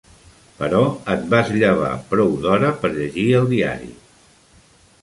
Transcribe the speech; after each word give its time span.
Però 0.61 0.79
et 1.15 1.27
vas 1.33 1.51
llevar 1.57 1.91
prou 2.15 2.35
d'hora 2.47 2.73
per 2.81 2.93
llegir 2.97 3.29
el 3.43 3.51
diari. 3.55 3.97